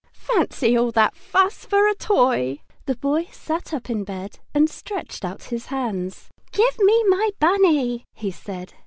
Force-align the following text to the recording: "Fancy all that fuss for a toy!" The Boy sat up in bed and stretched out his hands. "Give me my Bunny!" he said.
"Fancy 0.33 0.75
all 0.75 0.89
that 0.93 1.15
fuss 1.15 1.63
for 1.63 1.87
a 1.87 1.93
toy!" 1.93 2.57
The 2.87 2.95
Boy 2.95 3.27
sat 3.31 3.71
up 3.71 3.87
in 3.87 4.03
bed 4.03 4.39
and 4.51 4.67
stretched 4.67 5.23
out 5.23 5.43
his 5.53 5.67
hands. 5.67 6.31
"Give 6.51 6.79
me 6.79 7.03
my 7.07 7.29
Bunny!" 7.39 8.05
he 8.15 8.31
said. 8.31 8.73